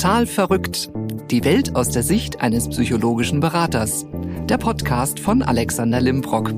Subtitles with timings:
[0.00, 0.90] Total verrückt.
[1.30, 4.06] Die Welt aus der Sicht eines psychologischen Beraters.
[4.48, 6.54] Der Podcast von Alexander Limbrock.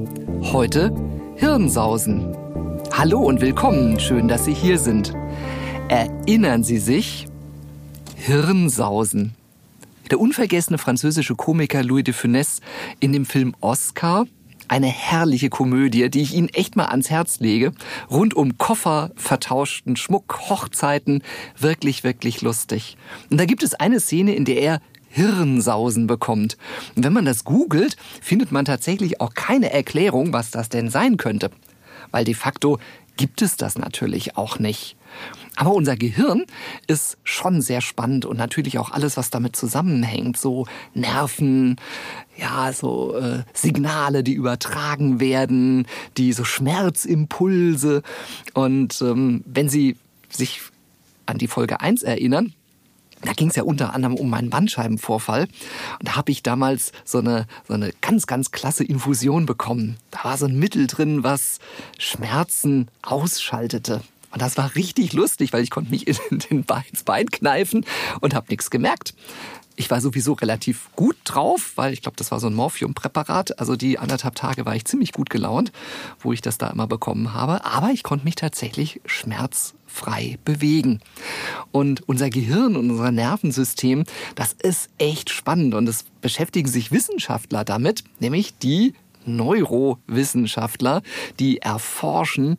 [0.52, 0.94] Heute
[1.34, 2.36] Hirnsausen.
[2.92, 3.98] Hallo und willkommen.
[3.98, 5.12] Schön, dass Sie hier sind.
[5.88, 7.26] Erinnern Sie sich?
[8.14, 9.34] Hirnsausen.
[10.12, 12.60] Der unvergessene französische Komiker Louis de Funès
[13.00, 14.26] in dem Film Oscar
[14.68, 17.72] eine herrliche Komödie, die ich Ihnen echt mal ans Herz lege.
[18.10, 21.22] Rund um Koffer, vertauschten Schmuck, Hochzeiten.
[21.58, 22.96] Wirklich, wirklich lustig.
[23.30, 26.56] Und da gibt es eine Szene, in der er Hirnsausen bekommt.
[26.96, 31.18] Und wenn man das googelt, findet man tatsächlich auch keine Erklärung, was das denn sein
[31.18, 31.50] könnte.
[32.10, 32.78] Weil de facto
[33.16, 34.96] gibt es das natürlich auch nicht.
[35.56, 36.44] Aber unser Gehirn
[36.86, 40.38] ist schon sehr spannend und natürlich auch alles, was damit zusammenhängt.
[40.38, 41.76] So Nerven,
[42.38, 48.02] ja, so äh, Signale, die übertragen werden, die so Schmerzimpulse.
[48.54, 49.96] Und ähm, wenn Sie
[50.30, 50.62] sich
[51.26, 52.54] an die Folge 1 erinnern,
[53.22, 55.42] da ging es ja unter anderem um meinen Bandscheibenvorfall.
[55.98, 59.96] Und da habe ich damals so eine, so eine ganz, ganz klasse Infusion bekommen.
[60.10, 61.58] Da war so ein Mittel drin, was
[61.98, 64.02] Schmerzen ausschaltete.
[64.32, 66.16] Und das war richtig lustig, weil ich konnte mich in
[66.50, 67.84] den Bein, ins Bein kneifen
[68.20, 69.14] und habe nichts gemerkt.
[69.76, 73.58] Ich war sowieso relativ gut drauf, weil ich glaube, das war so ein Morphiumpräparat.
[73.58, 75.72] Also die anderthalb Tage war ich ziemlich gut gelaunt,
[76.20, 77.64] wo ich das da immer bekommen habe.
[77.64, 81.00] Aber ich konnte mich tatsächlich schmerzfrei bewegen.
[81.70, 85.74] Und unser Gehirn und unser Nervensystem, das ist echt spannend.
[85.74, 91.02] Und es beschäftigen sich Wissenschaftler damit, nämlich die Neurowissenschaftler,
[91.38, 92.56] die erforschen,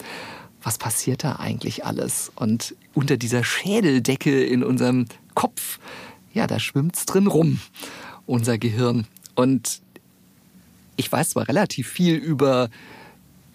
[0.64, 2.31] was passiert da eigentlich alles?
[2.36, 5.05] Und unter dieser Schädeldecke in unserem
[5.36, 5.80] Kopf,
[6.34, 7.59] ja, da schwimmt's drin rum,
[8.26, 9.06] unser Gehirn.
[9.36, 9.81] Und
[10.95, 12.70] ich weiß zwar relativ viel über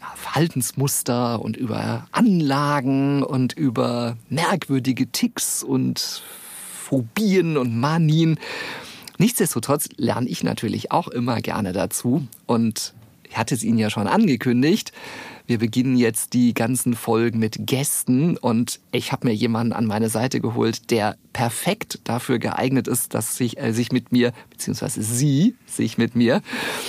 [0.01, 6.23] ja, Verhaltensmuster und über Anlagen und über merkwürdige Ticks und
[6.73, 8.39] Phobien und Manien.
[9.19, 12.95] Nichtsdestotrotz lerne ich natürlich auch immer gerne dazu und
[13.29, 14.93] ich hatte es Ihnen ja schon angekündigt.
[15.49, 20.11] Wir beginnen jetzt die ganzen Folgen mit Gästen und ich habe mir jemanden an meine
[20.11, 25.55] Seite geholt, der perfekt dafür geeignet ist, dass sich, äh, sich mit mir, beziehungsweise sie
[25.65, 26.43] sich mit mir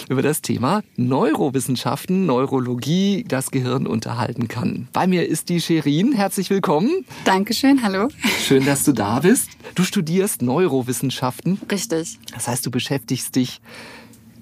[0.09, 4.89] über das Thema Neurowissenschaften, Neurologie, das Gehirn unterhalten kann.
[4.91, 6.11] Bei mir ist die Sherin.
[6.11, 7.05] Herzlich willkommen.
[7.23, 8.09] Dankeschön, hallo.
[8.45, 9.51] Schön, dass du da bist.
[9.75, 11.61] Du studierst Neurowissenschaften.
[11.71, 12.19] Richtig.
[12.33, 13.61] Das heißt, du beschäftigst dich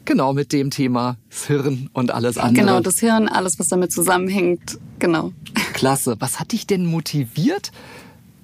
[0.07, 2.65] Genau, mit dem Thema das Hirn und alles andere.
[2.65, 4.79] Genau, das Hirn, alles, was damit zusammenhängt.
[4.99, 5.33] Genau.
[5.73, 6.15] Klasse.
[6.19, 7.73] Was hat dich denn motiviert,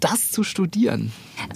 [0.01, 1.13] das zu studieren?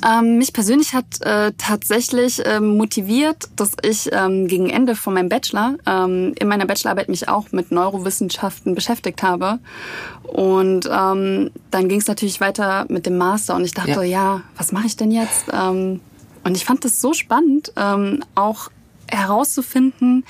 [0.10, 5.28] Ähm, mich persönlich hat äh, tatsächlich äh, motiviert, dass ich ähm, gegen Ende von meinem
[5.28, 9.60] Bachelor ähm, in meiner Bachelorarbeit mich auch mit Neurowissenschaften beschäftigt habe.
[10.24, 14.42] Und ähm, dann ging es natürlich weiter mit dem Master und ich dachte, ja, ja
[14.56, 15.48] was mache ich denn jetzt?
[15.52, 16.00] Ähm,
[16.46, 18.70] und ich fand das so spannend, ähm, auch
[19.10, 20.24] herauszufinden,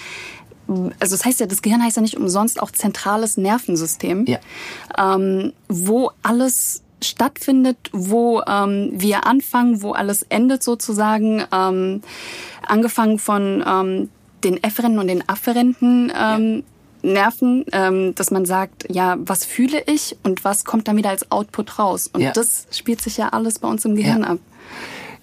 [0.99, 4.39] also das heißt ja, das Gehirn heißt ja nicht umsonst auch zentrales Nervensystem, ja.
[4.97, 12.01] ähm, wo alles stattfindet, wo ähm, wir anfangen, wo alles endet sozusagen, ähm,
[12.65, 14.09] angefangen von ähm,
[14.43, 16.63] den efferenten und den afferenten ähm,
[17.03, 17.11] ja.
[17.13, 21.31] Nerven, ähm, dass man sagt, ja, was fühle ich und was kommt dann wieder als
[21.31, 22.09] Output raus?
[22.11, 22.31] Und ja.
[22.31, 24.39] das spielt sich ja alles bei uns im Gehirn ab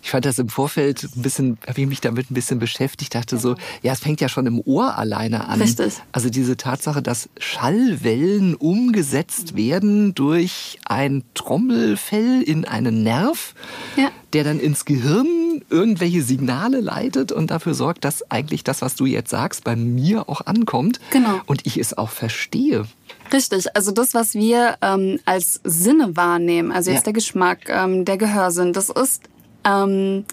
[0.05, 3.39] ich fand das im Vorfeld ein bisschen, habe ich mich damit ein bisschen beschäftigt, dachte
[3.39, 5.63] so, ja, es fängt ja schon im Ohr alleine an.
[5.63, 5.95] Richtig.
[6.13, 13.55] Also diese Tatsache, dass Schallwellen umgesetzt werden durch ein Trommelfell in einen Nerv,
[13.97, 14.11] ja.
[14.35, 19.07] der dann ins Gehirn irgendwelche Signale leitet und dafür sorgt, dass eigentlich das, was du
[19.07, 21.01] jetzt sagst, bei mir auch ankommt.
[21.13, 21.41] Genau.
[21.47, 22.85] Und ich es auch verstehe.
[23.33, 27.05] Richtig, also das, was wir ähm, als Sinne wahrnehmen, also jetzt ja.
[27.05, 29.23] der Geschmack, ähm, der Gehörsinn, das ist
[29.65, 30.25] ähm,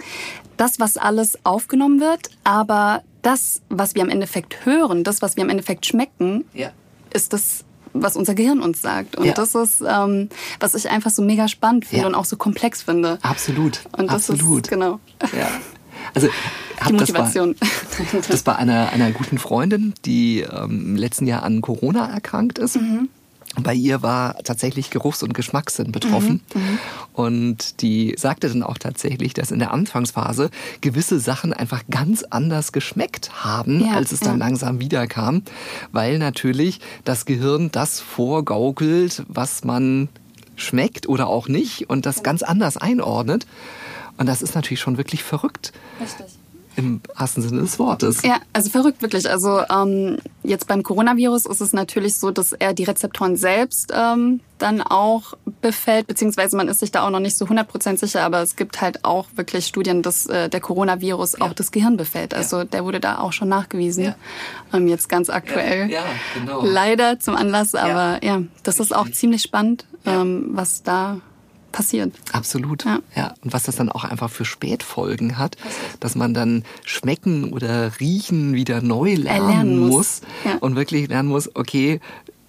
[0.58, 5.44] das, was alles aufgenommen wird, aber das, was wir am Endeffekt hören, das, was wir
[5.44, 6.72] am Endeffekt schmecken, ja.
[7.14, 7.64] ist das,
[7.94, 9.16] was unser Gehirn uns sagt.
[9.16, 9.34] Und ja.
[9.34, 10.30] das ist, ähm,
[10.60, 12.08] was ich einfach so mega spannend finde ja.
[12.08, 13.20] und auch so komplex finde.
[13.22, 13.82] Absolut.
[13.98, 14.66] Und das Absolut.
[14.66, 15.00] ist, genau.
[15.38, 15.50] Ja.
[16.14, 16.30] Also,
[16.88, 17.56] die Motivation.
[17.98, 22.10] Das war, das war einer, einer guten Freundin, die ähm, im letzten Jahr an Corona
[22.10, 22.78] erkrankt ist.
[22.78, 23.10] Mhm.
[23.60, 26.42] Bei ihr war tatsächlich Geruchs- und Geschmackssinn betroffen.
[26.54, 26.80] Mhm, mhm,
[27.14, 30.50] und die sagte dann auch tatsächlich, dass in der Anfangsphase
[30.80, 34.46] gewisse Sachen einfach ganz anders geschmeckt haben, ja, als es dann ja.
[34.46, 35.44] langsam wiederkam.
[35.92, 40.08] Weil natürlich das Gehirn das vorgaukelt, was man
[40.56, 43.46] schmeckt oder auch nicht und das ganz anders einordnet.
[44.18, 45.74] Und das ist natürlich schon wirklich verrückt.
[46.00, 46.28] Richtig.
[46.78, 48.22] Im wahrsten Sinne des Wortes.
[48.22, 49.30] Ja, also verrückt wirklich.
[49.30, 54.40] Also ähm, jetzt beim Coronavirus ist es natürlich so, dass er die Rezeptoren selbst ähm,
[54.58, 58.42] dann auch befällt, beziehungsweise man ist sich da auch noch nicht so 100% sicher, aber
[58.42, 61.46] es gibt halt auch wirklich Studien, dass äh, der Coronavirus ja.
[61.46, 62.34] auch das Gehirn befällt.
[62.34, 62.66] Also ja.
[62.66, 64.04] der wurde da auch schon nachgewiesen.
[64.04, 64.16] Ja.
[64.74, 65.90] Ähm, jetzt ganz aktuell.
[65.90, 66.04] Ja,
[66.34, 66.64] genau.
[66.64, 71.22] Leider zum Anlass, aber ja, das ist auch ziemlich spannend, ähm, was da
[71.72, 72.14] passiert.
[72.32, 72.86] Absolut.
[72.86, 73.00] Ja.
[73.16, 73.34] ja.
[73.44, 75.58] Und was das dann auch einfach für Spätfolgen hat,
[76.00, 80.58] dass man dann schmecken oder riechen wieder neu lernen, lernen muss, muss ja.
[80.60, 82.00] und wirklich lernen muss, okay,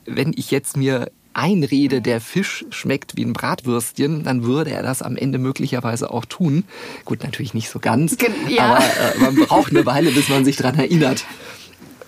[0.05, 5.03] wenn ich jetzt mir einrede, der Fisch schmeckt wie ein Bratwürstchen, dann würde er das
[5.03, 6.65] am Ende möglicherweise auch tun.
[7.05, 8.17] Gut, natürlich nicht so ganz,
[8.49, 8.65] ja.
[8.65, 11.25] aber äh, man braucht eine Weile, bis man sich dran erinnert.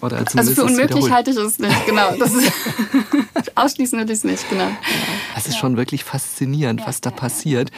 [0.05, 2.15] Oder also für unmöglich halte ich es nicht, genau.
[2.19, 2.53] Das ist,
[3.55, 4.69] ausschließen würde ich es nicht, genau.
[5.35, 7.71] Das ist schon wirklich faszinierend, was da passiert.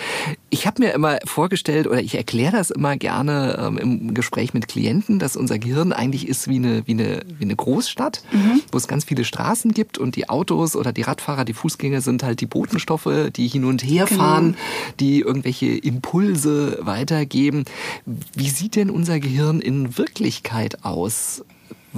[0.51, 4.67] Ich habe mir immer vorgestellt, oder ich erkläre das immer gerne ähm, im Gespräch mit
[4.67, 8.61] Klienten, dass unser Gehirn eigentlich ist wie eine, wie eine, wie eine Großstadt, mhm.
[8.73, 12.23] wo es ganz viele Straßen gibt und die Autos oder die Radfahrer, die Fußgänger sind
[12.25, 14.21] halt die Botenstoffe, die hin und her genau.
[14.21, 14.95] fahren, genau.
[14.99, 17.65] die irgendwelche Impulse weitergeben.
[18.05, 21.45] Wie sieht denn unser Gehirn in Wirklichkeit aus?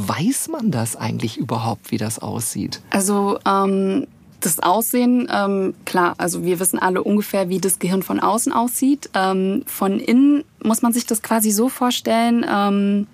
[0.01, 2.81] Weiß man das eigentlich überhaupt, wie das aussieht?
[2.91, 4.07] Also ähm,
[4.39, 9.11] das Aussehen, ähm, klar, also wir wissen alle ungefähr, wie das Gehirn von außen aussieht.
[9.15, 12.47] Ähm, von innen muss man sich das quasi so vorstellen.
[12.49, 13.09] Ähm,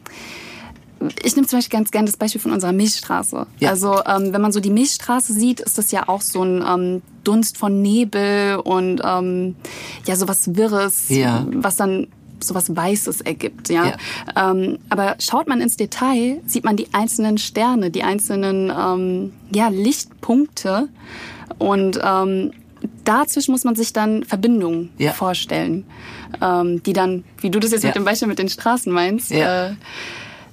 [1.22, 3.46] ich nehme zum Beispiel ganz gerne das Beispiel von unserer Milchstraße.
[3.60, 3.70] Ja.
[3.70, 7.02] Also ähm, wenn man so die Milchstraße sieht, ist das ja auch so ein ähm,
[7.24, 9.56] Dunst von Nebel und ähm,
[10.06, 11.46] ja sowas Wirres, ja.
[11.50, 12.08] was dann
[12.46, 13.68] sowas Weißes ergibt.
[13.68, 13.86] Ja?
[13.86, 14.50] ja.
[14.50, 19.68] Ähm, aber schaut man ins Detail, sieht man die einzelnen Sterne, die einzelnen ähm, ja,
[19.68, 20.88] Lichtpunkte
[21.58, 22.52] und ähm,
[23.04, 25.12] dazwischen muss man sich dann Verbindungen ja.
[25.12, 25.84] vorstellen,
[26.40, 27.88] ähm, die dann, wie du das jetzt ja.
[27.88, 29.68] mit dem Beispiel mit den Straßen meinst, ja.
[29.68, 29.74] äh,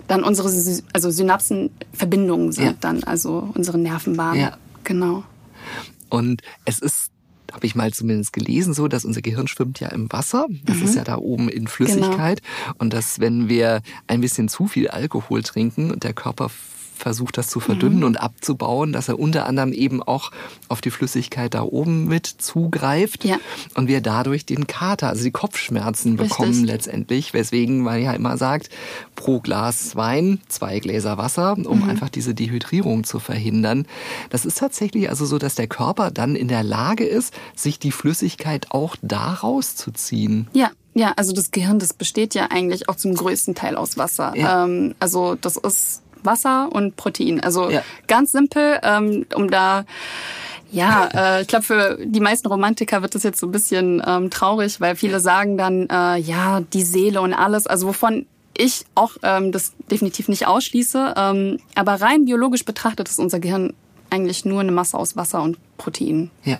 [0.08, 0.50] dann unsere
[0.94, 4.42] also Synapsenverbindungen sind dann, also unsere Nervenbahnen.
[4.42, 4.58] Ja.
[4.84, 5.24] Genau.
[6.10, 7.11] Und es ist
[7.52, 10.48] habe ich mal zumindest gelesen, so, dass unser Gehirn schwimmt ja im Wasser.
[10.66, 10.84] Das mhm.
[10.84, 12.42] ist ja da oben in Flüssigkeit.
[12.42, 12.76] Genau.
[12.80, 16.50] Und dass wenn wir ein bisschen zu viel Alkohol trinken und der Körper
[17.02, 18.06] versucht, das zu verdünnen mhm.
[18.06, 20.32] und abzubauen, dass er unter anderem eben auch
[20.70, 23.38] auf die Flüssigkeit da oben mit zugreift ja.
[23.76, 26.30] und wir dadurch den Kater, also die Kopfschmerzen Richtig.
[26.30, 28.70] bekommen letztendlich, weswegen man ja immer sagt,
[29.16, 31.90] pro Glas Wein zwei Gläser Wasser, um mhm.
[31.90, 33.86] einfach diese Dehydrierung zu verhindern.
[34.30, 37.92] Das ist tatsächlich also so, dass der Körper dann in der Lage ist, sich die
[37.92, 40.48] Flüssigkeit auch daraus zu ziehen.
[40.54, 44.34] Ja, ja, also das Gehirn, das besteht ja eigentlich auch zum größten Teil aus Wasser.
[44.36, 44.66] Ja.
[44.66, 47.40] Ähm, also das ist Wasser und Protein.
[47.42, 47.84] Also ja.
[48.08, 49.86] ganz simpel, ähm, um da
[50.72, 54.30] ja, äh, ich glaube, für die meisten Romantiker wird das jetzt so ein bisschen ähm,
[54.30, 58.26] traurig, weil viele sagen dann, äh, ja, die Seele und alles, also wovon
[58.58, 61.14] ich auch ähm, das definitiv nicht ausschließe.
[61.18, 63.74] Ähm, aber rein biologisch betrachtet ist unser Gehirn
[64.10, 66.32] eigentlich nur eine Masse aus Wasser und Protein.
[66.44, 66.60] Ja.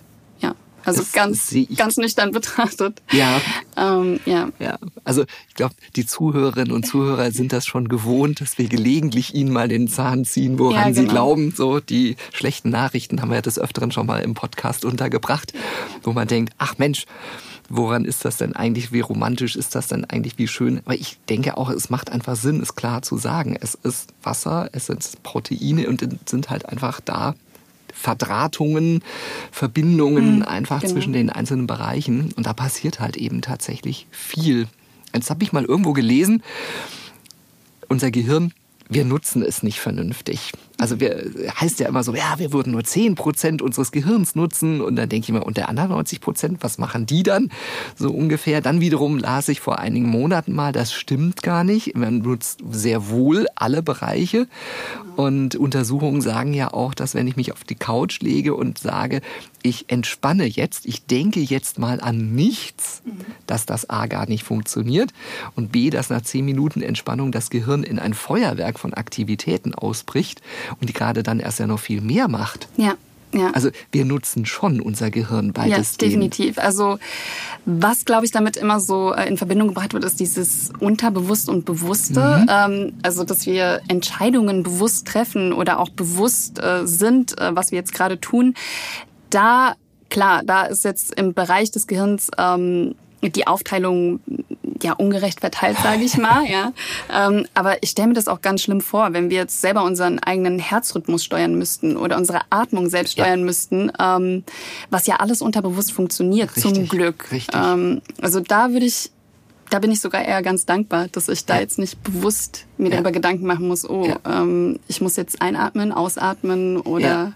[0.86, 3.02] Also das ganz, ganz nüchtern betrachtet.
[3.12, 3.40] Ja.
[3.78, 4.50] Ähm, ja.
[4.60, 4.78] ja.
[5.04, 9.52] Also ich glaube, die Zuhörerinnen und Zuhörer sind das schon gewohnt, dass wir gelegentlich ihnen
[9.52, 10.96] mal den Zahn ziehen, woran ja, genau.
[10.96, 11.54] sie glauben.
[11.56, 15.54] So die schlechten Nachrichten haben wir ja des Öfteren schon mal im Podcast untergebracht,
[16.04, 17.06] wo man denkt, ach Mensch,
[17.70, 18.92] woran ist das denn eigentlich?
[18.92, 20.38] Wie romantisch ist das denn eigentlich?
[20.38, 20.82] Wie schön?
[20.86, 23.58] Aber ich denke auch, es macht einfach Sinn, es klar zu sagen.
[23.60, 27.36] Es ist Wasser, es sind Proteine und sind halt einfach da
[27.94, 29.04] Verdrahtungen,
[29.52, 30.94] Verbindungen mhm, einfach genau.
[30.94, 32.32] zwischen den einzelnen Bereichen.
[32.36, 34.68] Und da passiert halt eben tatsächlich viel.
[35.14, 36.44] Jetzt habe ich mal irgendwo gelesen,
[37.90, 38.54] unser Gehirn,
[38.90, 40.52] wir nutzen es nicht vernünftig.
[40.82, 44.82] Also wir, heißt ja immer so, ja, wir würden nur 10 Prozent unseres Gehirns nutzen.
[44.82, 47.50] Und dann denke ich immer, und der anderen 90 Prozent, was machen die dann?
[47.96, 48.62] So ungefähr.
[48.62, 51.96] Dann wiederum las ich vor einigen Monaten mal, das stimmt gar nicht.
[51.96, 54.48] Man nutzt sehr wohl alle Bereiche.
[55.16, 59.22] Und Untersuchungen sagen ja auch, dass wenn ich mich auf die Couch lege und sage,
[59.64, 63.04] ich entspanne jetzt, ich denke jetzt mal an nichts,
[63.46, 65.14] dass das A gar nicht funktioniert
[65.56, 70.42] und B, dass nach zehn Minuten Entspannung das Gehirn in ein Feuerwerk von Aktivitäten ausbricht
[70.80, 72.68] und die gerade dann erst ja noch viel mehr macht.
[72.78, 72.96] Ja.
[73.34, 73.52] Ja.
[73.52, 75.92] Also wir nutzen schon unser Gehirn beides.
[75.92, 76.58] Ja, definitiv.
[76.58, 77.00] Also
[77.66, 81.66] was, glaube ich, damit immer so äh, in Verbindung gebracht wird, ist dieses Unterbewusst und
[81.66, 82.42] Bewusste.
[82.42, 82.48] Mhm.
[82.50, 87.78] Ähm, also dass wir Entscheidungen bewusst treffen oder auch bewusst äh, sind, äh, was wir
[87.78, 88.54] jetzt gerade tun.
[89.30, 89.76] Da,
[90.10, 94.20] klar, da ist jetzt im Bereich des Gehirns ähm, die Aufteilung
[94.84, 96.44] ja ungerecht verteilt, sage ich mal.
[96.50, 96.74] ja.
[97.14, 100.18] Ähm, aber ich stelle mir das auch ganz schlimm vor, wenn wir jetzt selber unseren
[100.20, 103.46] eigenen Herzrhythmus steuern müssten oder unsere Atmung selbst steuern ja.
[103.46, 104.44] müssten, ähm,
[104.90, 107.32] was ja alles unterbewusst funktioniert, richtig, zum Glück.
[107.32, 107.56] Richtig.
[107.56, 109.12] Ähm, also da würde ich
[109.70, 111.62] da bin ich sogar eher ganz dankbar, dass ich da Ja.
[111.62, 112.96] jetzt nicht bewusst mir Ja.
[112.96, 114.18] darüber Gedanken machen muss, oh, Ja.
[114.42, 117.32] ähm, ich muss jetzt einatmen, ausatmen oder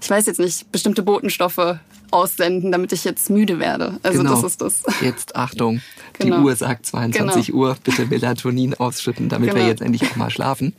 [0.00, 1.78] ich weiß jetzt nicht, bestimmte Botenstoffe
[2.12, 3.98] aussenden, damit ich jetzt müde werde.
[4.02, 4.34] Also Genau.
[4.34, 4.82] das ist das.
[5.00, 5.80] Jetzt Achtung,
[6.18, 6.36] Genau.
[6.38, 9.66] die Uhr sagt 22 Uhr, bitte Melatonin ausschütten, damit wir Genau.
[9.66, 10.74] jetzt endlich auch mal schlafen.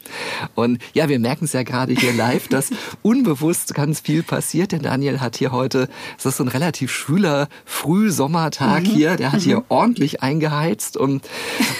[0.55, 2.69] Und ja, wir merken es ja gerade hier live, dass
[3.01, 4.71] unbewusst ganz viel passiert.
[4.71, 9.41] Denn Daniel hat hier heute, es ist so ein relativ schwüler Frühsommertag hier, der hat
[9.41, 11.23] hier ordentlich eingeheizt und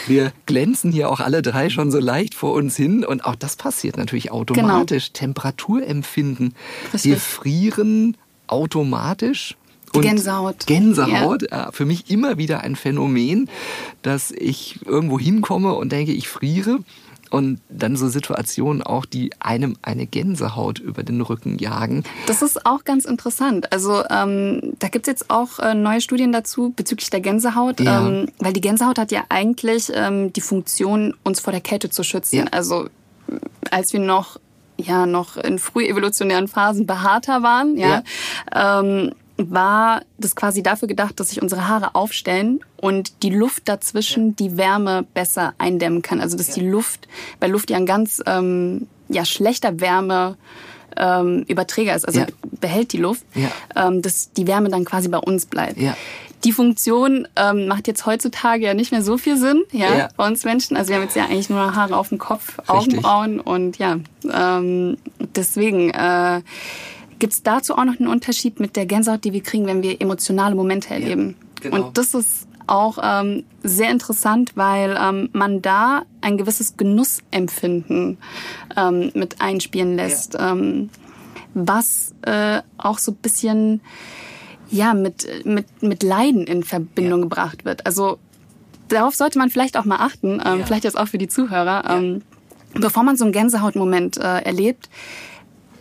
[0.08, 3.06] wir glänzen hier auch alle drei schon so leicht vor uns hin.
[3.06, 5.12] Und auch das passiert natürlich automatisch.
[5.14, 6.54] Temperaturempfinden.
[6.94, 7.12] Richtig.
[7.12, 8.18] Wir frieren
[8.54, 9.56] automatisch.
[9.96, 10.66] Die Gänsehaut.
[10.66, 11.72] Gänsehaut, ja.
[11.72, 13.48] für mich immer wieder ein Phänomen,
[14.02, 16.80] dass ich irgendwo hinkomme und denke, ich friere.
[17.30, 22.04] Und dann so Situationen auch, die einem eine Gänsehaut über den Rücken jagen.
[22.28, 23.72] Das ist auch ganz interessant.
[23.74, 28.08] Also ähm, da gibt's jetzt auch äh, neue Studien dazu bezüglich der Gänsehaut, Ja.
[28.08, 32.04] ähm, weil die Gänsehaut hat ja eigentlich ähm, die Funktion, uns vor der Kälte zu
[32.04, 32.36] schützen.
[32.36, 32.46] Ja.
[32.52, 32.88] Also
[33.72, 34.40] als wir noch
[34.86, 38.04] ja noch in frühevolutionären Phasen behaarter waren, ja,
[38.56, 44.36] Ähm, war das quasi dafür gedacht, dass sich unsere Haare aufstellen und die Luft dazwischen
[44.36, 46.22] die Wärme besser eindämmen kann.
[46.22, 47.08] Also dass die Luft,
[47.40, 50.38] weil Luft ja ein ganz ähm, ja schlechter Wärme
[50.96, 52.28] ähm, Überträger ist, also Ja.
[52.62, 53.88] behält die Luft, Ja.
[53.88, 55.80] ähm, dass die Wärme dann quasi bei uns bleibt.
[56.44, 56.50] Ja.
[56.50, 60.10] Die Funktion ähm, macht jetzt heutzutage ja nicht mehr so viel Sinn, ja, Ja.
[60.18, 60.76] bei uns Menschen.
[60.78, 62.70] Also wir haben jetzt ja eigentlich nur Haare auf dem Kopf, Richtig.
[62.70, 63.98] Augenbrauen und ja,
[64.32, 64.98] ähm,
[65.36, 66.42] deswegen äh,
[67.20, 70.56] gibt's dazu auch noch einen Unterschied mit der Gänsehaut, die wir kriegen, wenn wir emotionale
[70.56, 71.36] Momente erleben.
[71.62, 71.86] genau.
[71.88, 78.18] Und das ist auch ähm, sehr interessant, weil ähm, man da ein gewisses Genussempfinden
[78.78, 80.90] ähm, mit einspielen lässt, ähm,
[81.54, 83.82] was äh, auch so ein bisschen
[84.74, 87.24] ja mit mit mit Leiden in Verbindung Ja.
[87.26, 87.86] gebracht wird.
[87.86, 88.18] Also
[88.90, 90.66] darauf sollte man vielleicht auch mal achten, ähm, Ja.
[90.66, 92.22] vielleicht jetzt auch für die Zuhörer, ähm,
[92.74, 94.90] bevor man so einen Gänsehautmoment äh, erlebt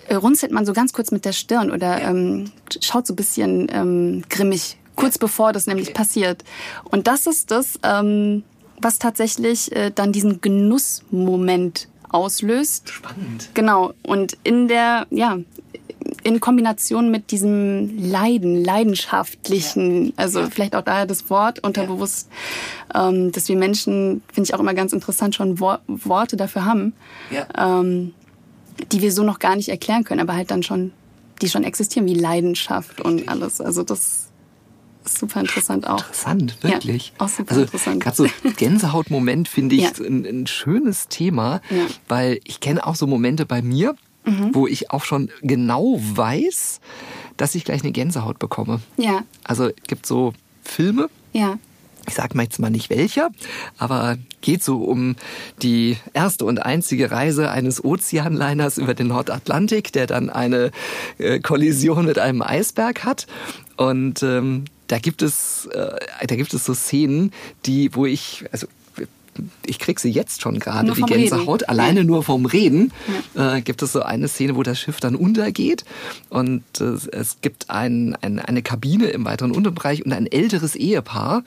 [0.08, 3.68] äh, runzelt man so ganz kurz mit der Stirn oder ähm, schaut so ein bisschen
[3.72, 6.42] ähm, grimmig, kurz bevor das nämlich passiert.
[6.90, 8.42] Und das ist das, ähm,
[8.80, 12.88] was tatsächlich äh, dann diesen Genussmoment auslöst.
[12.90, 13.50] Spannend.
[13.54, 13.94] Genau.
[14.02, 15.38] Und in der, ja,
[16.24, 22.28] in Kombination mit diesem Leiden, leidenschaftlichen, also vielleicht auch daher das Wort unterbewusst,
[22.94, 26.92] ähm, dass wir Menschen, finde ich auch immer ganz interessant, schon Wor Worte dafür haben
[27.30, 27.46] Ja.
[27.82, 28.14] ähm,
[28.90, 30.92] die wir so noch gar nicht erklären können, aber halt dann schon,
[31.40, 33.60] die schon existieren, wie Leidenschaft und alles.
[33.60, 34.28] Also das
[35.04, 35.98] ist super interessant auch.
[35.98, 37.12] Interessant, wirklich.
[37.18, 38.00] Ja, auch super also interessant.
[38.02, 39.90] gerade so Gänsehautmoment finde ich Ja.
[40.06, 41.86] ein, ein schönes Thema, Ja.
[42.08, 43.94] Weil ich kenne auch so Momente bei mir,
[44.52, 46.80] wo ich auch schon genau weiß,
[47.36, 48.80] dass ich gleich eine Gänsehaut bekomme.
[48.96, 51.58] Ja, Also es gibt so Filme, ja,
[52.06, 53.30] ich sage mal jetzt mal nicht welcher,
[53.78, 55.16] aber geht so um
[55.62, 60.72] die erste und einzige Reise eines Ozeanliners über den Nordatlantik, der dann eine
[61.18, 63.26] äh, Kollision mit einem Eisberg hat.
[63.76, 67.32] Und ähm, da gibt es, äh, da gibt es so Szenen,
[67.66, 68.66] die, wo ich, also
[69.64, 71.62] ich krieg sie jetzt schon gerade, die Gänsehaut.
[71.62, 71.70] Reden.
[71.70, 72.04] Alleine Ja.
[72.06, 72.92] nur vom Reden
[73.34, 75.84] äh, gibt es so eine Szene, wo das Schiff dann untergeht
[76.28, 81.44] und äh, es gibt ein, ein, eine Kabine im weiteren Unterbereich und ein älteres Ehepaar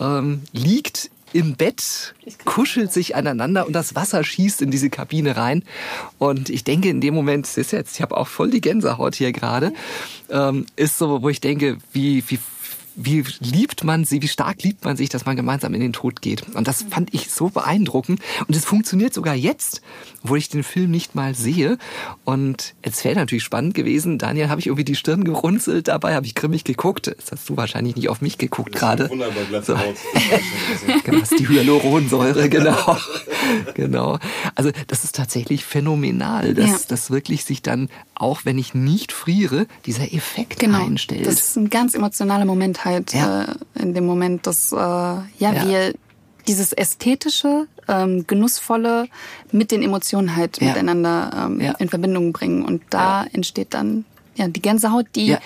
[0.00, 2.14] ähm, liegt im Bett,
[2.46, 5.64] kuschelt sich aneinander und das Wasser schießt in diese Kabine rein.
[6.18, 9.32] Und ich denke in dem Moment, ist jetzt, ich habe auch voll die Gänsehaut hier
[9.32, 9.72] gerade,
[10.30, 12.38] ähm, ist so, wo ich denke, wie, wie
[12.96, 16.22] wie liebt man sie, wie stark liebt man sich, dass man gemeinsam in den Tod
[16.22, 16.42] geht.
[16.54, 18.20] Und das fand ich so beeindruckend.
[18.48, 19.82] Und es funktioniert sogar jetzt,
[20.22, 21.78] wo ich den Film nicht mal sehe.
[22.24, 24.18] Und es wäre natürlich spannend gewesen.
[24.18, 27.06] Daniel, habe ich irgendwie die Stirn gerunzelt dabei, habe ich grimmig geguckt.
[27.16, 29.10] Das hast du wahrscheinlich nicht auf mich geguckt gerade.
[29.10, 29.78] Wunderbar glatte So.
[29.78, 29.96] Haut.
[31.04, 32.96] Genau, das ist die Hyaluronsäure, genau.
[33.74, 34.18] genau.
[34.54, 36.78] Also das ist tatsächlich phänomenal, dass Ja.
[36.88, 40.84] das wirklich sich dann, auch wenn ich nicht friere, dieser Effekt genau.
[40.84, 41.26] einstellt.
[41.26, 43.42] Das ist ein ganz emotionaler Moment halt Ja.
[43.42, 45.68] äh, in dem Moment, dass äh, ja, Ja.
[45.68, 45.94] wir
[46.48, 49.08] dieses ästhetische, ähm, genussvolle
[49.52, 50.68] mit den Emotionen halt Ja.
[50.68, 52.64] miteinander ähm, in Verbindung bringen.
[52.64, 54.04] Und da entsteht dann
[54.36, 55.36] ja die Gänsehaut, die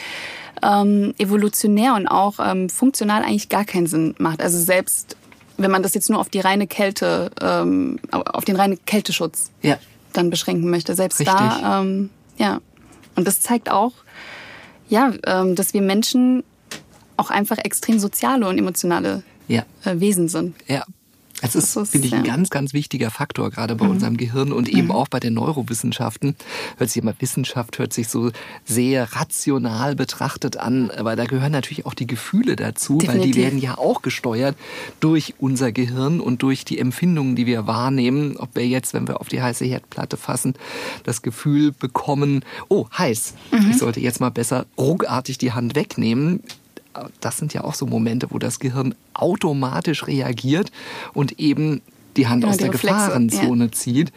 [0.62, 4.42] ähm, evolutionär und auch ähm, funktional eigentlich gar keinen Sinn macht.
[4.42, 5.16] Also selbst
[5.56, 9.76] wenn man das jetzt nur auf die reine Kälte, ähm, auf den reinen Kälteschutz ja.
[10.12, 10.94] dann beschränken möchte.
[10.94, 11.36] Selbst Richtig.
[11.36, 12.60] da, ähm, ja.
[13.16, 13.92] Und das zeigt auch,
[14.88, 16.42] ja, ähm, dass wir Menschen
[17.20, 19.64] auch einfach extrem soziale und emotionale Ja.
[19.84, 20.54] äh, Wesen sind.
[20.66, 20.84] Ja.
[21.40, 23.92] Das ist, ist finde ich, ein ganz, ganz wichtiger Faktor, gerade bei mhm.
[23.92, 24.90] unserem Gehirn und eben mhm.
[24.90, 26.36] auch bei den Neurowissenschaften.
[26.76, 28.30] Hört sich immer Wissenschaft, hört sich so
[28.64, 33.22] sehr rational betrachtet an, aber da gehören natürlich auch die Gefühle dazu, Definitiv.
[33.22, 34.56] weil die werden ja auch gesteuert
[35.00, 38.36] durch unser Gehirn und durch die Empfindungen, die wir wahrnehmen.
[38.36, 40.54] Ob wir jetzt, wenn wir auf die heiße Herdplatte fassen,
[41.04, 43.34] das Gefühl bekommen, oh, heiß.
[43.50, 43.70] Mhm.
[43.70, 46.42] Ich sollte jetzt mal besser ruckartig die Hand wegnehmen
[47.20, 50.70] das sind ja auch so Momente, wo das Gehirn automatisch reagiert
[51.12, 51.82] und eben
[52.16, 53.72] die Hand ja, aus der Reflexe, Gefahrenzone ja.
[53.72, 54.12] zieht.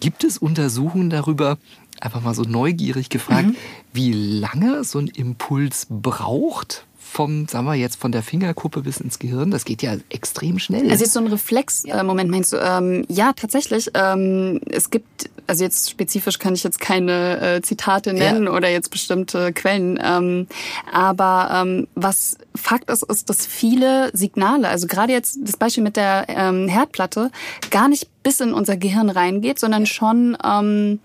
[0.00, 1.58] Gibt es Untersuchungen darüber,
[2.00, 3.56] einfach mal so neugierig gefragt, mhm.
[3.92, 9.18] wie lange so ein Impuls braucht, vom, sagen wir jetzt, von der Fingerkuppe bis ins
[9.18, 9.50] Gehirn?
[9.50, 10.90] Das geht ja extrem schnell.
[10.90, 12.30] Also jetzt so ein Reflex-Moment ja.
[12.30, 12.56] meinst du?
[12.56, 13.90] Ähm, ja, tatsächlich.
[13.92, 18.52] Ähm, es gibt, also jetzt spezifisch kann ich jetzt keine äh, Zitate nennen ja.
[18.52, 20.00] oder jetzt bestimmte Quellen.
[20.02, 20.46] Ähm,
[20.90, 25.96] aber ähm, was Fakt ist, ist, dass viele Signale, also gerade jetzt das Beispiel mit
[25.96, 27.30] der ähm, Herdplatte,
[27.70, 30.98] gar nicht bis in unser Gehirn reingeht, sondern schon ähm,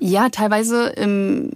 [0.00, 1.52] ja teilweise im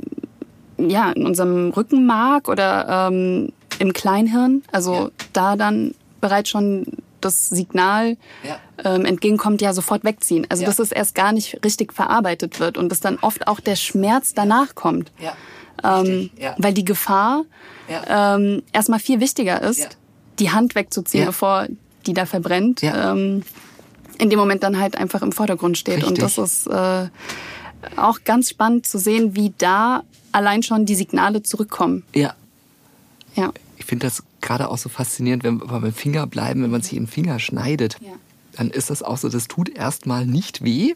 [0.78, 5.10] ja, in unserem Rückenmark oder ähm, im Kleinhirn, also ja.
[5.32, 6.86] da dann bereits schon
[7.20, 8.58] das Signal ja.
[8.84, 10.46] ähm, entgegenkommt, ja, sofort wegziehen.
[10.48, 10.68] Also ja.
[10.68, 14.34] dass es erst gar nicht richtig verarbeitet wird und dass dann oft auch der Schmerz
[14.34, 15.10] danach kommt.
[15.18, 15.34] Ja.
[15.82, 17.44] Ähm, weil die Gefahr
[18.08, 19.98] ähm, erstmal viel wichtiger ist,
[20.38, 21.66] die Hand wegzuziehen, bevor
[22.06, 22.82] die da verbrennt.
[22.84, 23.42] Ähm,
[24.18, 25.96] in dem Moment dann halt einfach im Vordergrund steht.
[25.96, 26.10] Richtig.
[26.10, 27.08] Und das ist äh,
[27.96, 32.04] auch ganz spannend zu sehen, wie da allein schon die Signale zurückkommen.
[32.14, 32.34] Ja.
[33.34, 33.52] Ja
[33.92, 37.06] finde das gerade auch so faszinierend, wenn wir beim Finger bleiben, wenn man sich den
[37.06, 37.98] Finger schneidet.
[38.00, 38.12] Ja.
[38.52, 40.94] Dann ist das auch so, das tut erstmal nicht weh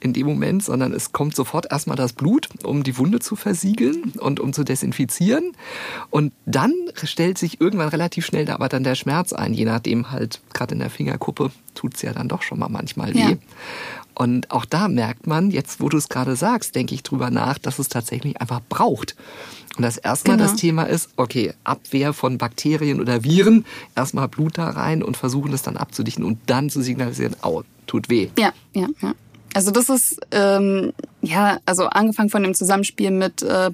[0.00, 4.14] in dem Moment, sondern es kommt sofort erstmal das Blut, um die Wunde zu versiegeln
[4.18, 5.52] und um zu desinfizieren.
[6.08, 10.10] Und dann stellt sich irgendwann relativ schnell da aber dann der Schmerz ein, je nachdem
[10.10, 13.18] halt, gerade in der Fingerkuppe tut es ja dann doch schon mal manchmal weh.
[13.18, 13.36] Ja.
[14.20, 17.56] Und auch da merkt man, jetzt wo du es gerade sagst, denke ich drüber nach,
[17.56, 19.16] dass es tatsächlich einfach braucht.
[19.78, 20.46] Und das erstmal genau.
[20.46, 23.64] das Thema ist, okay, Abwehr von Bakterien oder Viren,
[23.96, 28.10] erstmal Blut da rein und versuchen das dann abzudichten und dann zu signalisieren, au, tut
[28.10, 28.28] weh.
[28.38, 29.14] Ja, ja, ja.
[29.54, 30.92] Also das ist ähm,
[31.22, 33.70] ja also angefangen von dem Zusammenspiel mit äh,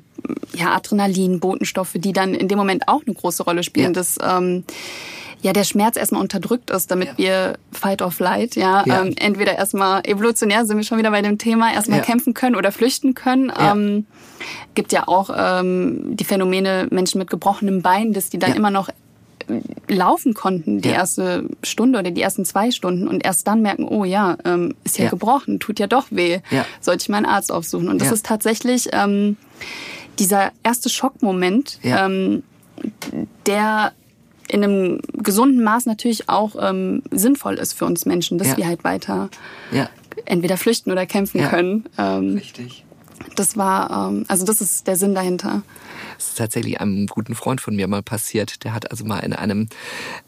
[0.54, 3.86] ja Adrenalin, Botenstoffe, die dann in dem Moment auch eine große Rolle spielen.
[3.86, 3.92] Ja.
[3.94, 4.62] Das ähm,
[5.46, 7.18] ja der Schmerz erstmal unterdrückt ist, damit ja.
[7.18, 9.02] wir Fight or Flight, ja, ja.
[9.02, 12.04] Ähm, entweder erstmal evolutionär sind wir schon wieder bei dem Thema, erstmal ja.
[12.04, 13.52] kämpfen können oder flüchten können.
[13.56, 14.06] Ähm,
[14.74, 18.88] gibt ja auch ähm, die Phänomene Menschen mit gebrochenem Bein, dass die dann immer noch
[18.88, 18.92] äh,
[19.86, 24.04] laufen konnten die erste Stunde oder die ersten zwei Stunden und erst dann merken, oh
[24.04, 26.40] ja, ähm, ist ja, gebrochen, tut ja doch weh,
[26.80, 27.88] sollte ich meinen Arzt aufsuchen.
[27.88, 29.36] Und das ist tatsächlich ähm,
[30.18, 32.42] dieser erste Schockmoment, ähm,
[33.46, 33.92] der
[34.48, 38.56] in einem gesunden Maß natürlich auch ähm, sinnvoll ist für uns Menschen, dass ja.
[38.56, 39.28] wir halt weiter
[39.72, 39.88] ja.
[40.24, 41.48] entweder flüchten oder kämpfen ja.
[41.48, 41.84] können.
[41.98, 42.84] Ähm, Richtig.
[43.34, 45.62] Das war, ähm, also das ist der Sinn dahinter.
[46.16, 48.64] Das ist tatsächlich einem guten Freund von mir mal passiert.
[48.64, 49.68] Der hat also mal in einem,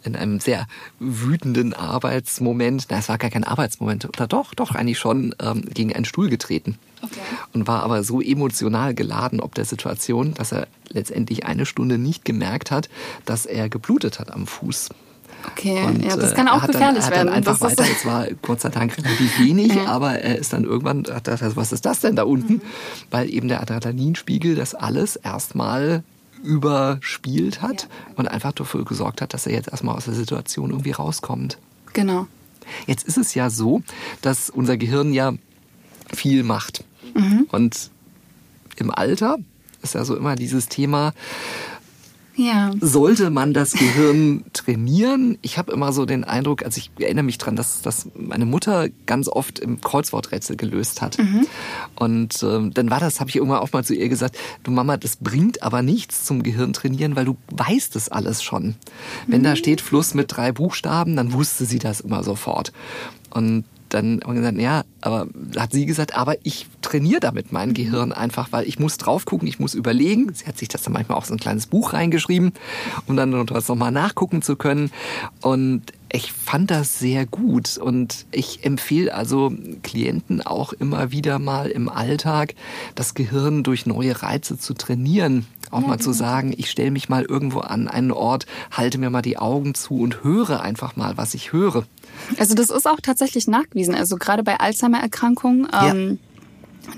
[0.05, 0.67] in einem sehr
[0.99, 5.95] wütenden Arbeitsmoment, na, es war gar kein Arbeitsmoment, oder doch, doch, eigentlich schon, ähm, gegen
[5.95, 6.79] einen Stuhl getreten.
[7.03, 7.21] Okay.
[7.53, 12.25] Und war aber so emotional geladen ob der Situation, dass er letztendlich eine Stunde nicht
[12.25, 12.89] gemerkt hat,
[13.25, 14.89] dass er geblutet hat am Fuß.
[15.47, 17.19] Okay, und, ja, das kann auch gefährlich dann, werden.
[17.19, 19.87] Hat dann einfach das weiter, es war Gott sei Dank relativ wenig, ja.
[19.87, 22.55] aber er ist dann irgendwann, was ist das denn da unten?
[22.55, 22.63] Mhm.
[23.11, 26.03] Weil eben der Adrenalinspiegel das alles erstmal
[26.43, 27.89] überspielt hat ja.
[28.17, 31.59] und einfach dafür gesorgt hat, dass er jetzt erstmal aus der Situation irgendwie rauskommt.
[31.93, 32.27] Genau.
[32.87, 33.83] Jetzt ist es ja so,
[34.23, 35.33] dass unser Gehirn ja
[36.13, 36.85] viel macht.
[37.15, 37.47] Mhm.
[37.51, 37.91] Und
[38.77, 39.39] im Alter
[39.83, 41.13] ist ja so immer dieses Thema,
[42.39, 42.71] ja.
[42.81, 45.39] Sollte man das Gehirn trainieren?
[45.43, 48.89] Ich habe immer so den Eindruck, also ich erinnere mich dran, dass, dass meine Mutter
[49.07, 51.19] ganz oft im Kreuzworträtsel gelöst hat.
[51.19, 51.47] Mhm.
[51.97, 54.97] Und ähm, dann war das, habe ich irgendwann auch mal zu ihr gesagt, du Mama,
[54.97, 58.77] das bringt aber nichts zum Gehirn trainieren, weil du weißt es alles schon.
[59.27, 59.45] Wenn mhm.
[59.45, 62.73] da steht Fluss mit drei Buchstaben, dann wusste sie das immer sofort.
[63.31, 67.75] Und dann haben wir gesagt, ja, aber hat sie gesagt, aber ich trainiere damit mein
[67.75, 70.33] Gehirn einfach, weil ich muss drauf gucken, ich muss überlegen.
[70.33, 72.53] Sie hat sich das dann manchmal auch so ein kleines Buch reingeschrieben,
[73.07, 74.91] um dann das nochmal nachgucken zu können.
[75.41, 81.69] Und ich fand das sehr gut und ich empfehle also Klienten auch immer wieder mal
[81.69, 82.55] im Alltag
[82.95, 85.47] das Gehirn durch neue Reize zu trainieren.
[85.71, 86.19] Auch ja, mal zu genau.
[86.19, 90.01] sagen, ich stelle mich mal irgendwo an einen Ort, halte mir mal die Augen zu
[90.01, 91.85] und höre einfach mal, was ich höre.
[92.39, 93.95] Also das ist auch tatsächlich nachgewiesen.
[93.95, 95.69] Also gerade bei Alzheimer-Erkrankungen.
[95.73, 96.19] Ähm,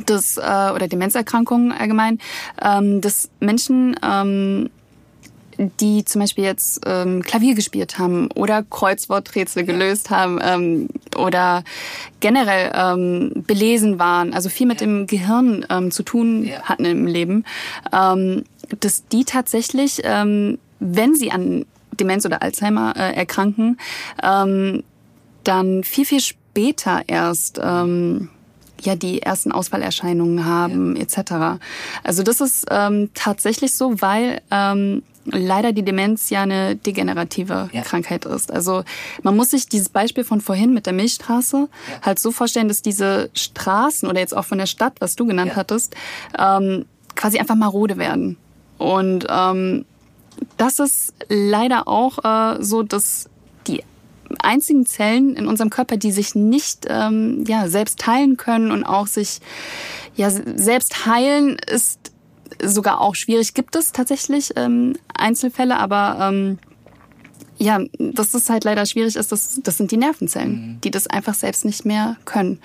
[0.07, 2.19] das, äh, oder Demenzerkrankungen allgemein,
[2.63, 4.71] ähm, dass Menschen ähm,
[5.81, 11.65] die zum Beispiel jetzt ähm, Klavier gespielt haben oder Kreuzworträtsel gelöst haben ähm, oder
[12.21, 16.63] generell ähm, belesen waren, also viel mit dem Gehirn ähm, zu tun Ja.
[16.63, 17.45] hatten im Leben,
[17.93, 18.45] ähm,
[18.79, 21.67] dass die tatsächlich, ähm, wenn sie an
[21.99, 23.79] Demenz oder Alzheimer äh, erkranken,
[24.23, 24.83] ähm,
[25.45, 28.29] dann viel, viel später erst ähm,
[28.83, 31.61] ja die ersten Ausfallerscheinungen haben etc.
[32.03, 37.83] Also das ist ähm, tatsächlich so, weil ähm, leider die Demenz ja eine degenerative Ja.
[37.83, 38.51] Krankheit ist.
[38.51, 38.85] Also
[39.23, 41.69] man muss sich dieses Beispiel von vorhin mit der Milchstraße
[42.03, 45.51] halt so vorstellen, dass diese Straßen oder jetzt auch von der Stadt, was du genannt
[45.51, 45.57] Ja.
[45.57, 45.95] hattest,
[46.39, 48.39] ähm, quasi einfach marode werden.
[48.81, 49.85] Und ähm,
[50.57, 53.29] das ist leider auch äh, so, dass
[53.67, 53.85] die
[54.39, 59.07] einzigen Zellen in unserem Körper, die sich nicht ähm, ja, selbst teilen können und auch
[59.07, 59.41] sich
[60.17, 61.99] ja, selbst heilen, ist
[62.63, 63.53] sogar auch schwierig.
[63.53, 66.59] Gibt es tatsächlich ähm, Einzelfälle, aber ähm,
[67.63, 71.35] ja, dass das halt leider schwierig ist, das, das sind die Nervenzellen, die das einfach
[71.35, 72.59] selbst nicht mehr können.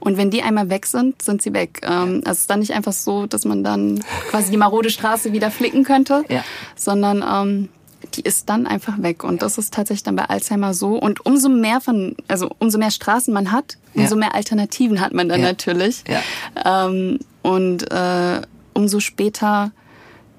[0.00, 1.80] Und wenn die einmal weg sind, sind sie weg.
[1.84, 5.32] Ähm, also es ist dann nicht einfach so, dass man dann quasi die marode Straße
[5.32, 6.42] wieder flicken könnte, Ja.
[6.74, 7.68] sondern ähm,
[8.14, 9.22] die ist dann einfach weg.
[9.22, 10.96] Und das ist tatsächlich dann bei Alzheimer so.
[10.96, 14.20] Und umso mehr von, also umso mehr Straßen man hat, umso Ja.
[14.20, 15.46] mehr Alternativen hat man dann Ja.
[15.46, 16.02] natürlich.
[16.08, 16.86] Ja.
[16.88, 18.40] Ähm, und äh,
[18.74, 19.70] umso später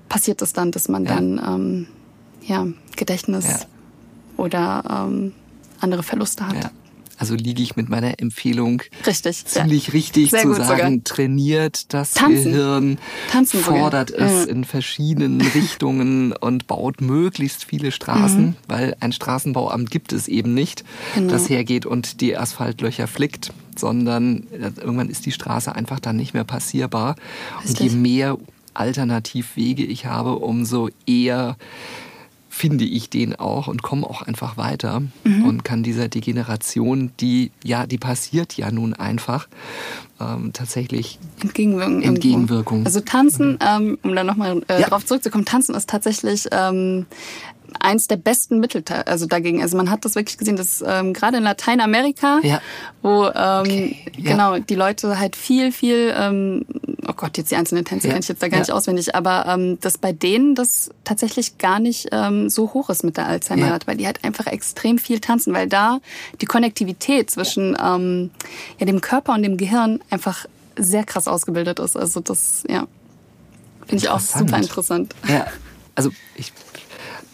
[0.10, 1.16] passiert es dann, dass man Ja.
[1.16, 1.88] dann ähm,
[2.46, 3.60] ja, Gedächtnis Ja.
[4.42, 5.32] Oder ähm,
[5.80, 6.56] andere Verluste hat.
[6.64, 6.72] Ja.
[7.18, 9.46] Also liege ich mit meiner Empfehlung Richtig.
[9.46, 11.04] ziemlich richtig Sehr zu sagen, sogar.
[11.04, 12.52] trainiert das Tanzen.
[12.52, 12.98] Gehirn,
[13.32, 13.78] Tanzen sogar.
[13.80, 14.52] fordert es Ja.
[14.52, 20.84] in verschiedenen Richtungen und baut möglichst viele Straßen, weil ein Straßenbauamt gibt es eben nicht,
[20.84, 21.20] Mhm.
[21.20, 21.34] Genau.
[21.34, 26.34] das hergeht und die Asphaltlöcher flickt, sondern äh, irgendwann ist die Straße einfach dann nicht
[26.34, 27.18] mehr passierbar.
[27.64, 28.02] Und je Richtig.
[28.02, 28.38] mehr
[28.74, 31.56] Alternativwege ich habe, umso eher
[32.62, 35.46] finde ich den auch und komme auch einfach weiter Mhm.
[35.46, 39.48] und kann dieser Degeneration, die ja, die passiert ja nun einfach,
[40.20, 41.96] ähm, tatsächlich Entgegenwirken.
[42.04, 42.14] irgendwo.
[42.14, 42.86] Entgegenwirkung.
[42.86, 44.90] Also Tanzen, ähm, um da nochmal äh, Ja.
[44.90, 47.08] drauf zurückzukommen, Tanzen ist tatsächlich ähm,
[47.80, 49.62] eins der besten Mittel also dagegen.
[49.62, 52.62] Also man hat das wirklich gesehen, dass ähm, gerade in Lateinamerika, Ja.
[53.02, 53.32] wo ähm,
[53.62, 54.32] Okay, ja.
[54.32, 56.66] genau die Leute halt viel, viel, ähm,
[57.08, 58.14] oh Gott, jetzt die einzelnen Tänze Ja.
[58.14, 61.80] kenne ich jetzt da gar nicht auswendig, aber ähm, dass bei denen das tatsächlich gar
[61.80, 65.54] nicht ähm, so hoch ist mit der Alzheimer, weil die halt einfach extrem viel tanzen,
[65.54, 66.00] weil da
[66.42, 68.32] die Konnektivität zwischen ähm,
[68.80, 70.46] ja, dem Körper und dem Gehirn einfach
[70.78, 71.98] sehr krass ausgebildet ist.
[71.98, 72.88] Also das, ja,
[73.88, 75.14] finde ich auch super interessant.
[75.28, 75.46] Ja,
[75.96, 76.54] also ich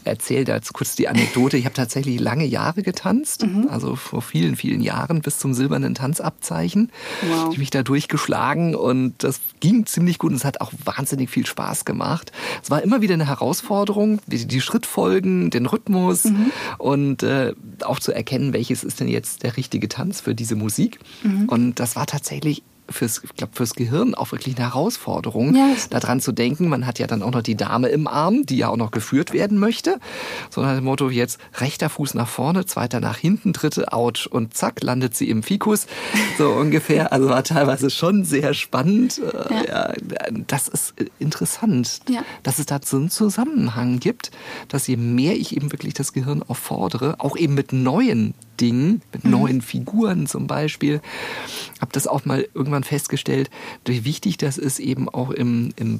[0.07, 1.57] erzähle da jetzt kurz die Anekdote.
[1.57, 3.67] Ich habe tatsächlich lange Jahre getanzt, Mhm.
[3.69, 6.91] also vor vielen, vielen Jahren bis zum silbernen Tanzabzeichen.
[7.29, 7.49] Wow.
[7.51, 11.45] Ich mich da durchgeschlagen und das ging ziemlich gut und es hat auch wahnsinnig viel
[11.45, 12.31] Spaß gemacht.
[12.63, 16.51] Es war immer wieder eine Herausforderung, die, die Schrittfolgen, den Rhythmus Mhm.
[16.77, 20.99] und äh, auch zu erkennen, welches ist denn jetzt der richtige Tanz für diese Musik.
[21.23, 21.45] Mhm.
[21.49, 25.89] Und das war tatsächlich fürs, ich glaube, fürs Gehirn auch wirklich eine Herausforderung, Ja, das-
[25.89, 26.69] daran zu denken.
[26.69, 29.33] Man hat ja dann auch noch die Dame im Arm, die ja auch noch geführt
[29.33, 29.99] werden möchte.
[30.49, 34.55] So nach dem Motto jetzt rechter Fuß nach vorne, zweiter nach hinten, dritte ouch und
[34.55, 35.87] zack landet sie im Fikus.
[36.37, 37.11] So ungefähr.
[37.11, 39.19] Also war teilweise schon sehr spannend.
[39.19, 39.93] Äh, Ja.
[40.47, 42.21] das ist äh, interessant, Ja.
[42.43, 44.31] dass es da so einen Zusammenhang gibt,
[44.67, 49.25] dass je mehr ich eben wirklich das Gehirn auffordere, auch eben mit neuen Dingen, mit
[49.25, 51.01] neuen Figuren zum Beispiel,
[51.79, 53.49] habe das auch mal irgendwann festgestellt,
[53.85, 55.99] wie wichtig das ist, eben auch im, im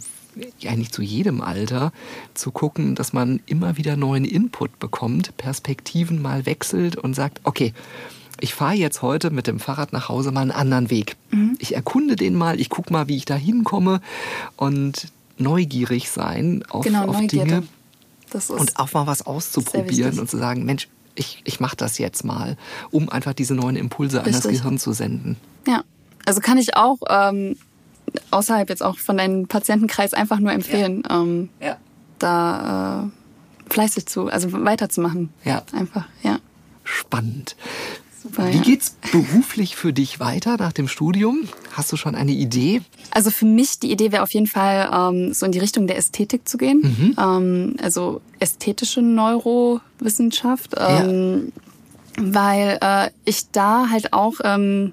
[0.60, 1.92] ja nicht zu jedem Alter
[2.34, 7.74] zu gucken, dass man immer wieder neuen Input bekommt, Perspektiven mal wechselt und sagt, okay,
[8.40, 11.16] ich fahre jetzt heute mit dem Fahrrad nach Hause mal einen anderen Weg.
[11.60, 14.00] Ich erkunde den mal, ich gucke mal, wie ich da hinkomme
[14.58, 15.08] und
[15.40, 17.26] neugierig sein auf, Genau, auf.
[17.28, 17.64] Dinge
[18.50, 20.88] und auch mal was auszuprobieren und zu sagen, Mensch,
[21.18, 22.56] ich, ich mache das jetzt mal,
[22.92, 24.60] um einfach diese neuen Impulse an das Richtig.
[24.62, 25.36] Gehirn zu senden.
[25.68, 25.84] Ja,
[26.26, 27.58] also kann ich auch ähm,
[28.32, 31.78] außerhalb jetzt auch von deinem Patientenkreis einfach nur empfehlen, ähm, Ja.
[32.20, 33.10] da
[33.68, 35.30] äh, fleißig zu, also weiterzumachen.
[35.44, 35.64] Ja.
[35.74, 36.40] Einfach, ja.
[36.84, 37.56] Spannend.
[38.28, 38.62] Super, Wie ja.
[38.62, 41.48] geht's beruflich für dich weiter nach dem Studium?
[41.72, 42.82] Hast du schon eine Idee?
[43.12, 45.98] Also für mich die Idee wäre auf jeden Fall ähm, so in die Richtung der
[45.98, 46.82] Ästhetik zu gehen.
[46.82, 47.16] Mhm.
[47.18, 51.54] Ähm, also ästhetische Neurowissenschaft, ähm,
[52.18, 54.92] weil äh, ich da halt auch ähm,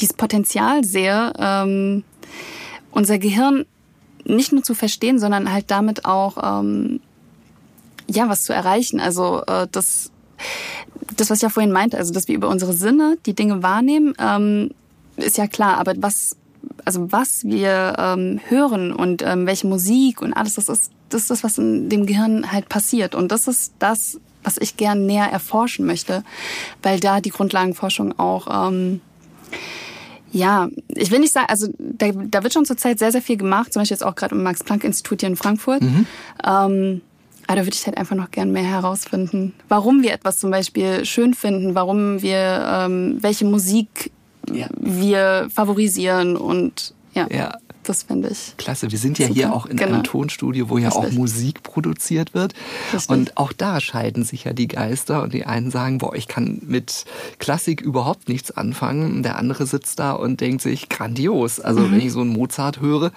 [0.00, 2.04] dieses Potenzial sehe, ähm,
[2.92, 3.66] unser Gehirn
[4.24, 7.00] nicht nur zu verstehen, sondern halt damit auch ähm,
[8.08, 9.00] ja was zu erreichen.
[9.00, 10.12] Also äh, das
[11.20, 14.14] das, was ich ja vorhin meinte, also dass wir über unsere Sinne die Dinge wahrnehmen,
[14.18, 14.70] ähm,
[15.16, 15.78] ist ja klar.
[15.78, 16.36] Aber was
[16.84, 21.30] also was wir ähm, hören und ähm, welche Musik und alles, das ist, das ist
[21.30, 23.14] das, was in dem Gehirn halt passiert.
[23.14, 26.24] Und das ist das, was ich gern näher erforschen möchte,
[26.82, 29.00] weil da die Grundlagenforschung auch ähm,
[30.30, 33.72] ja, ich will nicht sagen, also da, da wird schon zurzeit sehr, sehr viel gemacht,
[33.72, 35.80] zum Beispiel jetzt auch gerade im Max-Planck-Institut hier in Frankfurt.
[35.80, 36.06] Mhm.
[36.44, 37.00] Ähm,
[37.48, 41.06] aber da würde ich halt einfach noch gern mehr herausfinden, warum wir etwas zum Beispiel
[41.06, 44.12] schön finden, warum wir ähm, welche Musik
[44.52, 44.66] ja.
[44.78, 47.26] wir favorisieren und ja.
[47.30, 47.56] ja.
[47.88, 48.54] Das finde ich.
[48.58, 48.90] Klasse.
[48.90, 49.34] Wir sind ja super.
[49.34, 49.94] hier auch in genau.
[49.94, 51.06] einem Tonstudio, wo ja Richtig.
[51.06, 52.52] auch Musik produziert wird.
[52.92, 53.08] Richtig.
[53.08, 55.22] Und auch da scheiden sich ja die Geister.
[55.22, 57.06] Und die einen sagen, boah, ich kann mit
[57.38, 59.22] Klassik überhaupt nichts anfangen.
[59.22, 61.60] Der andere sitzt da und denkt sich, grandios.
[61.60, 61.92] Also mhm.
[61.92, 63.10] wenn ich so einen Mozart höre,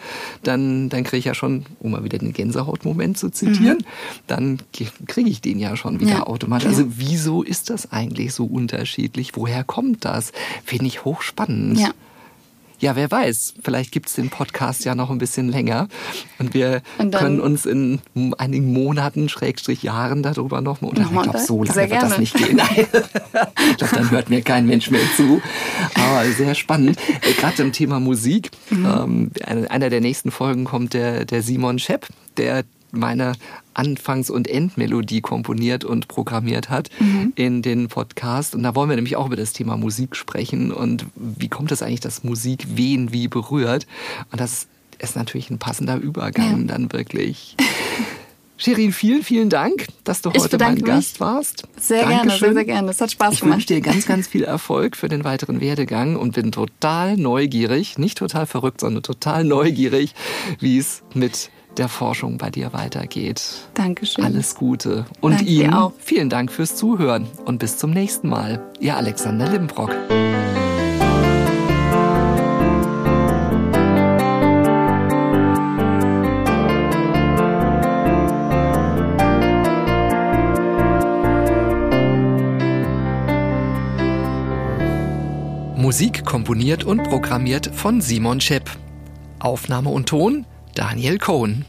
[0.44, 4.22] dann, dann kriege ich ja schon, um mal wieder den Gänsehautmoment zu zitieren, mhm.
[4.28, 6.28] dann kriege ich den ja schon wieder ja.
[6.28, 6.70] automatisch.
[6.70, 9.32] Also wieso ist das eigentlich so unterschiedlich?
[9.36, 10.32] Woher kommt das?
[10.64, 11.78] Finde ich hochspannend.
[11.78, 11.92] Ja
[12.82, 15.88] ja, wer weiß, vielleicht gibt's den Podcast ja noch ein bisschen länger
[16.39, 18.02] und wir und können uns in
[18.38, 21.15] einigen Monaten, Schrägstrich Jahren darüber noch mal unterhalten.
[21.15, 22.56] Ich glaube, so lange wird das nicht gehen.
[22.58, 22.88] Nein.
[23.70, 25.41] ich glaube, dann hört mir kein Mensch mehr zu.
[25.94, 26.98] Aber sehr spannend.
[27.22, 28.50] Äh, Gerade im Thema Musik.
[28.72, 29.32] Mhm.
[29.46, 33.34] Ähm, einer der nächsten Folgen kommt der, der Simon Schepp, der meine
[33.74, 37.34] Anfangs- und Endmelodie komponiert und programmiert hat mhm.
[37.36, 38.56] in den Podcast.
[38.56, 41.82] Und da wollen wir nämlich auch über das Thema Musik sprechen und wie kommt es
[41.82, 43.88] eigentlich, dass Musik wen wie berührt.
[44.32, 44.68] Und das
[45.00, 46.68] ist natürlich ein passender Übergang ja.
[46.68, 47.56] dann wirklich.
[48.62, 51.64] Shirin, vielen, vielen Dank, dass du heute mein Gast warst.
[51.80, 52.28] Sehr Dankeschön.
[52.28, 52.92] gerne, sehr, sehr gerne.
[52.92, 53.44] Es hat Spaß gemacht.
[53.44, 57.98] Ich wünsche dir ganz, ganz viel Erfolg für den weiteren Werdegang und bin total neugierig,
[57.98, 60.14] nicht total verrückt, sondern total neugierig,
[60.60, 63.42] wie es mit der Forschung bei dir weitergeht.
[63.74, 64.26] Dankeschön.
[64.26, 65.06] Alles Gute.
[65.22, 65.94] Und Danke Ihnen auch.
[66.00, 68.62] vielen Dank fürs Zuhören und bis zum nächsten Mal.
[68.80, 69.96] Ihr Alexander Limbrock.
[85.92, 88.70] Musik komponiert und programmiert von Simon Schepp.
[89.40, 91.66] Aufnahme und Ton Daniel Cohn.